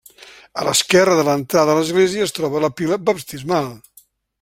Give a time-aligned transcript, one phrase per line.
[0.61, 3.75] A l'esquerra de l'entrada a l'església es troba la pila baptismal.